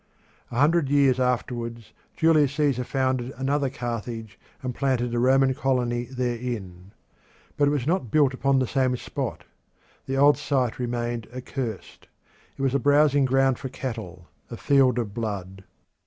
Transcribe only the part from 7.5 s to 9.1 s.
But it was not built upon the same